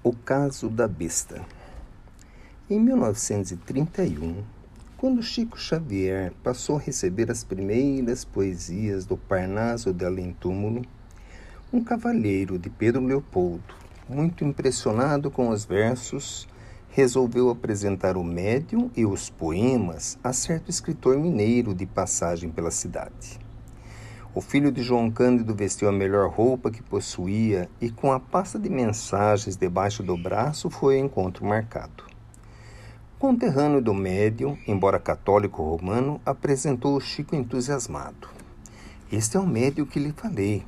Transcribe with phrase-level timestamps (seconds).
[0.00, 1.44] O caso da besta.
[2.70, 4.44] Em 1931,
[4.96, 10.82] quando Chico Xavier passou a receber as primeiras poesias do Parnaso de Além Túmulo,
[11.72, 13.74] um cavalheiro de Pedro Leopoldo,
[14.08, 16.46] muito impressionado com os versos,
[16.90, 23.47] resolveu apresentar o médium e os poemas a certo escritor mineiro de passagem pela cidade.
[24.38, 28.56] O filho de João Cândido vestiu a melhor roupa que possuía e, com a pasta
[28.56, 32.04] de mensagens debaixo do braço, foi ao encontro marcado.
[33.18, 38.28] Conterrâneo do médium, embora católico romano, apresentou o Chico entusiasmado.
[39.10, 40.64] Este é o médium que lhe falei.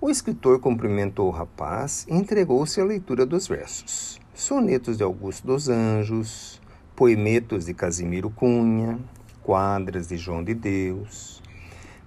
[0.00, 4.18] O escritor cumprimentou o rapaz e entregou-se à leitura dos versos.
[4.32, 6.62] Sonetos de Augusto dos Anjos,
[6.96, 8.98] poemetos de Casimiro Cunha,
[9.42, 11.43] quadras de João de Deus,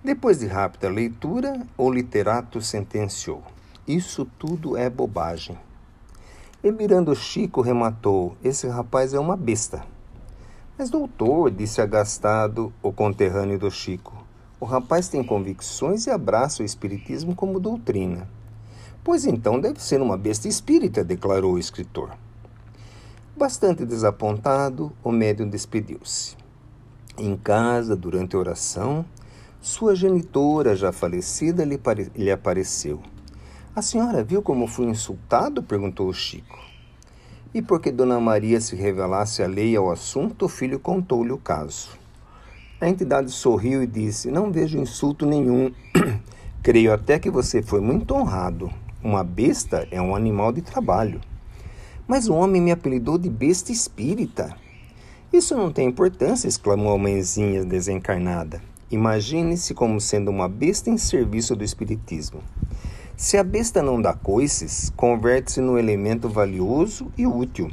[0.07, 3.43] depois de rápida leitura, o literato sentenciou:
[3.85, 5.57] Isso tudo é bobagem.
[6.63, 9.83] E mirando Chico, rematou: Esse rapaz é uma besta.
[10.77, 14.25] Mas, doutor, disse agastado o conterrâneo do Chico,
[14.61, 18.29] o rapaz tem convicções e abraça o Espiritismo como doutrina.
[19.03, 22.11] Pois então deve ser uma besta espírita, declarou o escritor.
[23.35, 26.37] Bastante desapontado, o médium despediu-se.
[27.17, 29.05] Em casa, durante a oração,
[29.67, 31.77] sua genitora, já falecida, lhe,
[32.15, 33.01] lhe apareceu.
[33.75, 35.61] A senhora viu como fui insultado?
[35.61, 36.57] perguntou o Chico.
[37.53, 41.89] E porque Dona Maria se revelasse alheia ao assunto, o filho contou-lhe o caso.
[42.79, 45.73] A entidade sorriu e disse: Não vejo insulto nenhum.
[46.63, 48.71] Creio até que você foi muito honrado.
[49.03, 51.19] Uma besta é um animal de trabalho.
[52.07, 54.55] Mas o homem me apelidou de besta espírita.
[55.31, 58.61] Isso não tem importância, exclamou a mãezinha desencarnada.
[58.89, 62.41] Imagine-se como sendo uma besta em serviço do Espiritismo.
[63.17, 67.69] Se a besta não dá coices, converte-se num elemento valioso e útil.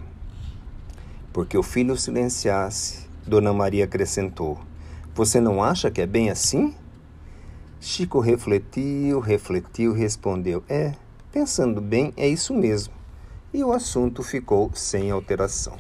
[1.33, 4.59] Porque o filho silenciasse, Dona Maria acrescentou:
[5.15, 6.75] Você não acha que é bem assim?
[7.81, 10.95] Chico refletiu, refletiu, respondeu: É,
[11.31, 12.93] pensando bem, é isso mesmo.
[13.53, 15.77] E o assunto ficou sem alteração.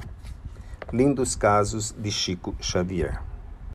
[0.92, 3.33] Lindos casos de Chico Xavier.